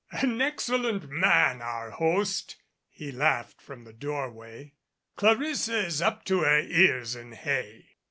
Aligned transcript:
"An 0.11 0.41
excellent 0.41 1.11
man, 1.11 1.61
our 1.61 1.91
host," 1.91 2.55
he 2.89 3.11
laughed 3.11 3.61
from 3.61 3.83
the 3.83 3.93
doorway. 3.93 4.73
"Clarissa 5.15 5.77
is 5.85 6.01
up 6.01 6.25
to 6.25 6.39
her 6.39 6.59
ears 6.61 7.15
in 7.15 7.33
hay." 7.33 7.85